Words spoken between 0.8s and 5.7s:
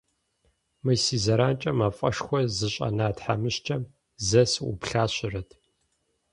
Мы си зэранкӏэ мафӏэшхуэр зыщӏэна тхьэмыщкӏэм зэ сыӏуплъащэрэт.